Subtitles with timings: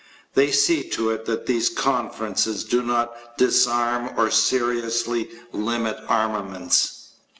[0.33, 7.09] They see to it that these conferences do not disarm or seriously limit armaments.